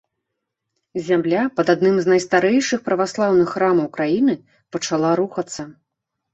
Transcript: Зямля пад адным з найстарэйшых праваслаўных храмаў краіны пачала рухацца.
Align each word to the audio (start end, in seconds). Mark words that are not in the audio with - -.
Зямля 1.09 1.43
пад 1.57 1.67
адным 1.73 1.95
з 2.07 2.11
найстарэйшых 2.15 2.79
праваслаўных 2.89 3.55
храмаў 3.55 3.87
краіны 4.01 4.33
пачала 4.77 5.09
рухацца. 5.23 5.63